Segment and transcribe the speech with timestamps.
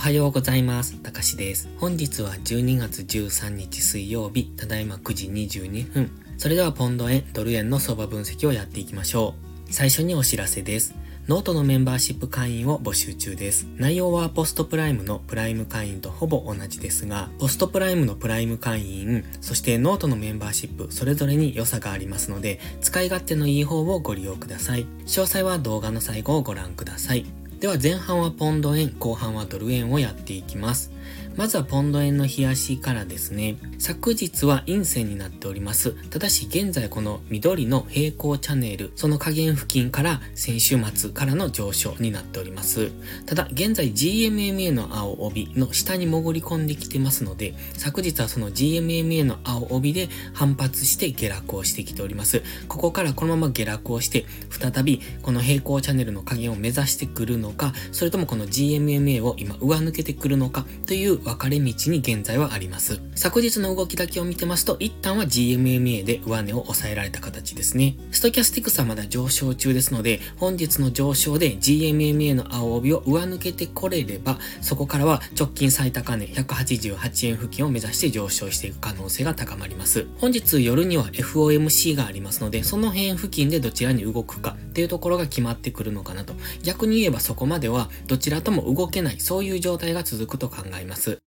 [0.00, 0.96] はようございます。
[1.02, 1.68] たかしです。
[1.76, 6.10] 本日は12月13日水曜日、ただいま9時22分。
[6.38, 9.34] それではポンド円、ドル円の相場分析をやっていきましょ
[9.68, 9.72] う。
[9.72, 10.94] 最初にお知らせです。
[11.28, 13.68] ノートのメンバーシップ会員を募集中です。
[13.76, 24.86] 内容はポストプライムのプライム会員とほぼ同じですが、ポストプライムのプライム会員、そしてノートのメンバーシップ、それぞれに良さがありますので、使い勝手のいい方をご利用ください。
[25.04, 27.26] 詳細は動画の最後をご覧ください。
[27.60, 30.90] では前半はポンド円、後半はドル円をやっていきます。
[31.36, 33.56] まずはポンド円の冷やしからですね。
[33.78, 35.92] 昨日は陰線になっております。
[36.10, 42.90] ただし現在この緑の平行チャンネル、その下限付近から先週末からの上昇になっております。
[43.26, 52.42] ただ現在 GMMA の青帯の下に潜り込んできてますので、昨日はその GMMA の青帯で反発して下落をしてきております。
[52.68, 63.00] ここからこのまま下落をして、再びこの平行チャンネルの下限を目指してくるのか、それともこの GMMA を今上抜けてくるのかという分かれ道に現在はあります。
[63.14, 67.94] 昨日の動きだけを見てますと、一旦は GMMA で上値を抑えられた形ですね。
[68.10, 80.08] ストキャスティクスはまだ上昇中ですので、本日の上昇で GMMA の青帯を上抜けてこれれば、そこからは直近最高値188円付近を目指して上昇していく可能性が高まります。
[80.18, 86.34] 本日夜には FOMC がありますので、その辺付近でどちらに動くかっていうところが決まってくるのかなと。
[86.64, 91.29] 逆に言えばそこまではどちらとも動けない、そういう状態が続くと考えます。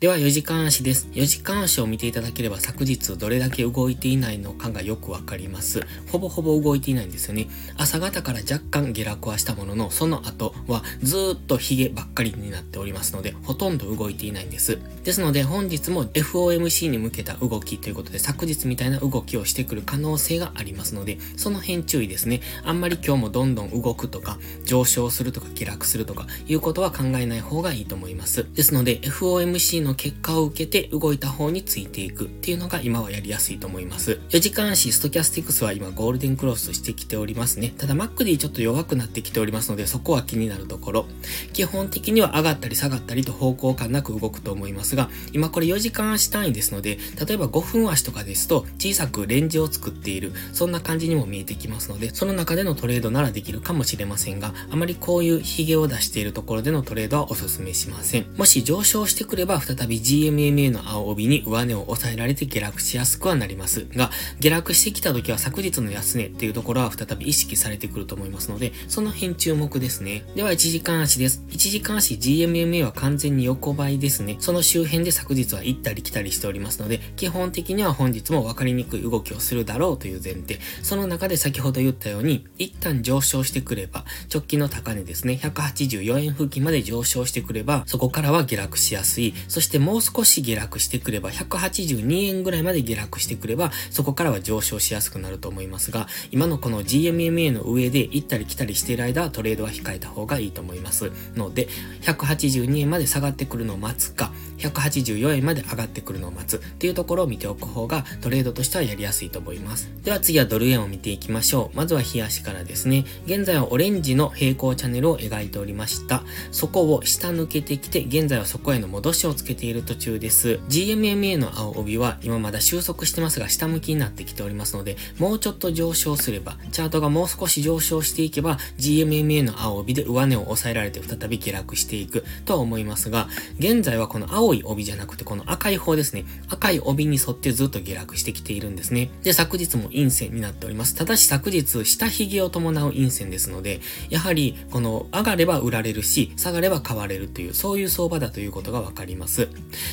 [0.00, 1.08] では4時間足です。
[1.08, 5.80] 4時間足を見ていただければ昨日どれだけ動いていないのかがよくわかります。
[6.12, 7.48] ほぼほぼ動いていないんですよね。
[7.76, 14.78] 朝方から若干下落はしたものの、その後はずーっとヒゲばっかりになっておりますので、ほとんど動いていないんです。
[15.02, 22.40] ですので本日も FOMC に向けた動きということで昨日みたいな動きをしてくる可能性がありますので、その辺注意ですね。
[22.62, 28.46] あんまり今日もどんどん動くとか、上昇するとか下落するとかいうことは考えない方がいいと思います。
[28.54, 34.20] ですので FOMC のの結果を受けて動いた方についていくっていうのが今はやりやすいと思います。
[34.28, 37.74] 4時間足ストキャスティクスは今ゴールデンクロスしてきておりますね。
[37.76, 41.06] ただ MacD ちょっと弱くなってきておりますのでそこは気になるところ。
[41.52, 58.26] 基本的には上がったり下がったりと方向感なく動くと思いますが、今これ4時間足単位ですので、例えば5分足とかですと小さくレンジを作っている、そんな感じにも見えてきますので、その中でのトレードならできるかもしれませんが、あまりこういうヒゲを出しているところでのトレードはお勧めしません。
[58.36, 70.24] もし上昇してくれば再び GMMA の青帯に上値を抑えられて下落しやすくはなりますが、下落してきた時は昨日の安値っていうところは再び意識されてくると思いますので、その辺注目ですね。
[70.34, 71.42] では1時間足です。
[71.48, 74.36] 1時間足 GMMA は完全に横ばいですね。
[74.40, 80.58] その周辺で昨日は行ったり来たりしておりますので、基本的には本日も分かりにくい動きをするだろうという前提。
[80.82, 89.34] その中で先ほど言ったように、一旦上昇してくれば、直近の高値ですね、184円付近まで上昇してくれば、そこからは下落しやすい。
[89.48, 101.12] そしてしてもう少し下落してくれば、182円ぐらいまで下落してくれば、そこからは上昇しやすくなると思いますが、今のこの GMMA の上で行ったり来たりしている間はトレードは控えた方がいいと思います。
[101.36, 101.68] ので、
[102.00, 109.90] 182円まで下がってくるのを待つか、184円まで上がってくるのを待つっていうところを見ておく方がトレードとしてはやりやすいと思います。
[110.02, 111.76] では次はドル円を見ていきましょう。
[111.76, 113.04] まずは冷やしからですね。
[113.26, 116.22] 現在はオレンジの平行チャンネルを描いておりました。
[116.52, 120.60] そこを下抜けてきて、現在はそこへの戻しをつけてている途中です。
[120.68, 136.24] GMMA の青帯は今まだ収束してますが下向きになってきておりますので、もうちょっと上昇すれば、チャートがもう少し上昇していけば、GMMA の青帯で上値を抑えられて再び下落していくとは思いますが、現在はこの青い帯じゃなくてこの赤い方ですね。
[136.48, 139.10] 赤い帯に沿ってずっと下落してきているんですね。
[139.24, 140.94] で、昨日も陰線になっております。
[140.94, 143.80] ただし昨日、下髭を伴う陰線ですので、
[144.10, 149.47] やはりこの上がれば売られるし、下がれば買われるという、そういう相場だということがわかります。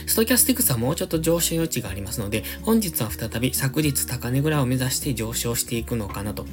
[0.08, 6.46] ストキャスティクスはもうちょっと上昇余地がありますので、本日は再び昨日高値ぐらいを目指して上昇していくのかなと。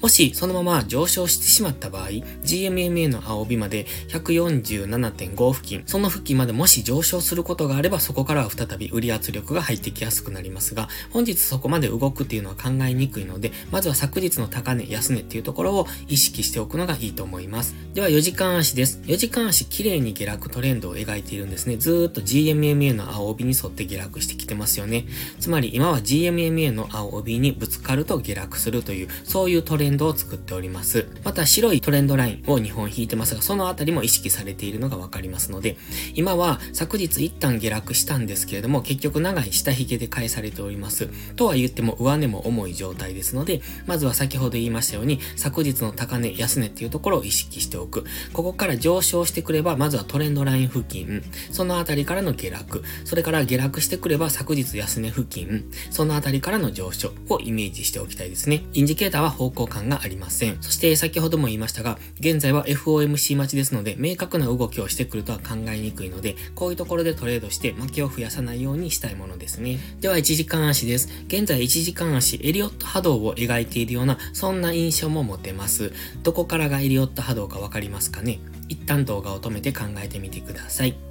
[0.00, 2.08] もしそのまま上昇してしまった場合、
[2.44, 17.74] GMMA の青帯まで147.5付近、その付近までもし上昇することがあれば、そこからは再び売り圧力が入ってきやすくなりますが、本日そこまで動くっていうのは考えにくいので、まずは昨日の高値、安値っていうところを意識しておくのがいいと思います。
[17.94, 19.00] では4時間足です。
[19.04, 21.76] 4時間足綺麗に下落トレンドを描いているんですね。
[21.76, 25.04] ずーっと GM GMMA の青帯に沿って下落してきてますよね。
[25.38, 31.06] つまり今は GMMA の青帯にぶつかると下落するという、そういうトレンドを作っております。
[31.24, 35.76] また白いトレンドラインを2本引いてますが、そのあたりも意識されているのがわかりますので、
[36.14, 41.08] 今は昨日一旦下落したんですけれども、結局長い下髭で返されております。
[41.36, 48.04] とは言っても上値も重い状態ですので、まずは先ほど言いましたように、昨日の高値、安値っていうところを意識しておく。
[48.32, 51.22] ここから上昇してくれば、まずはトレンドライン付近、
[51.52, 58.64] そのあたりからのの下落、それから下落してくれば昨日安値付近、そのあたりからの上昇をイメージしておきたいですね。
[58.72, 60.58] インジケーターは方向感がありません。
[60.60, 69.78] そして先ほども言いましたが、現在は FOMC 待ちですので、明確な動きをしてくるとは考えにくいので、こういうところでトレードして負けを増やさないようにしたいものですね。
[70.00, 71.08] では1時間足です。
[71.26, 75.92] 現在1時間足、エリオット波動を描いているような、そんな印象も持てます。
[76.22, 78.40] どこからがエリオット波動かわかりますかね？
[78.68, 81.09] 一旦動画を止めて考えてみてください。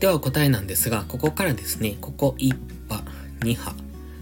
[0.00, 2.54] では答えなんですが、ここからですね、ここ1
[2.88, 3.04] 波、
[3.40, 3.74] 2波、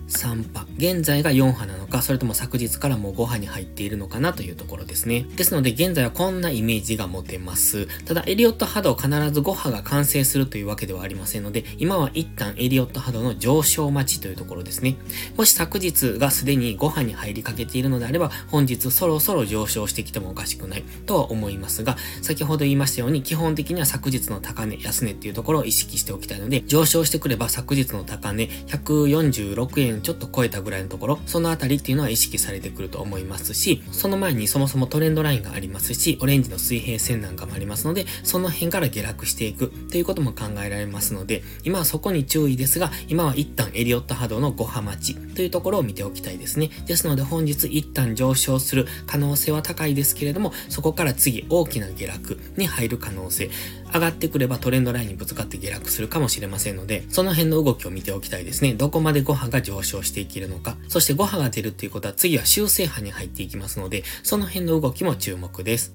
[0.08, 0.66] 3波。
[0.76, 5.26] 現在が4波なのか、それとも昨日からもう5波に入っているのかなというところですね。
[5.36, 7.86] ですので、現在はこんなイメージが持てます。
[8.04, 14.96] ただ、エリオット波動必ず5波が完成するというわけではありませんので、今は一旦エリオット波動の上昇待ちというところですね。
[15.36, 46.70] もし昨日がすでに5波に入りかけているのであれば、本日そろそろ上昇してきてもおかしくないとは思いますが、先ほど言いましたように、基本的には昨日の高値、安値っていうところを意識しておきたいので、上昇してくれば昨日の高値、146円ちょっと超えたぐらいのところ、そのあたりっていうのは意識されてくると思いますし、その前にそもそもトレンドラインがありますし、オレンジの水平線なんかもありますので、その辺から下落していくということも考えられますので、今はそこに注意ですが、今は一旦エリオット波動の5波待ちというところを見ておきたいですね。
[46.86, 53.50] ですので本日一旦上昇する可能性は高いですけれども、そこから次大きな下落に入る可能性、
[53.92, 58.74] 上がってくればトレンドラインにぶつかって下落するかもしれませんので、その辺の動きを見ておきたいですね。
[58.74, 60.76] どこまで5波が上昇していけるのか。
[60.88, 65.94] そして5波が出るっていうことは次は修正波に入っていきますので、その辺の動きも注目です。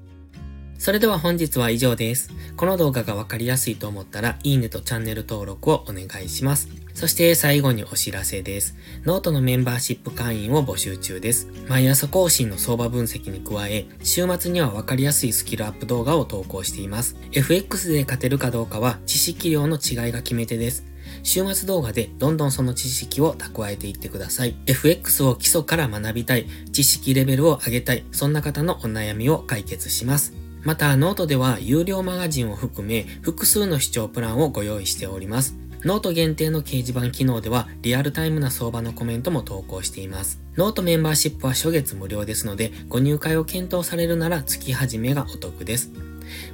[0.77, 2.29] それでは本日は以上です。
[2.57, 6.82] この動画がわかりやすいと思ったら、いいねとチャンネル登録をお願いします。
[6.93, 8.75] そして最後にお知らせです。
[9.03, 11.47] ノートのメンバーシップ会員を募集中です。
[11.67, 17.15] 毎朝更新の相場分析に加え、週末にはわかりやすいスキルアップ動画を投稿しています。
[17.31, 20.85] FX で勝てるかどうかは知識量の違いが決め手です。
[21.23, 24.55] 週末動画でどんどんその知識を蓄えていってください。
[24.65, 30.33] FX を基礎から学びたい、知識レベルを上げたい、そんな方のお悩みを解決します。
[30.63, 35.62] また、ノートでは有料マガジンを含め複数の視聴プランをご用意しております。
[35.85, 40.41] ノート限定の掲示板機能ではリアルタイムな相場のコメントも投稿しています。
[40.55, 45.91] ノートメンバーシップは初月無料ですので、ご入会を検討されるなら月始めがお得です。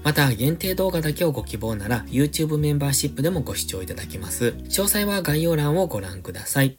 [0.04, 4.56] また、限定動画だけをご希望なら YouTube メンバーシップでもご視聴いただけます。
[4.66, 6.78] 詳細は概要欄をご覧ください。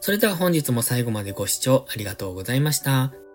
[0.00, 3.27] それでは本日も最後までご視聴ありがとうございました。